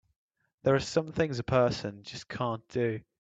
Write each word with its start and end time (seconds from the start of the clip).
There 0.63 0.73
are 0.73 0.79
some 0.79 1.11
things 1.11 1.37
a 1.37 1.43
person 1.43 2.01
just 2.01 2.27
can't 2.27 2.67
do! 2.69 3.01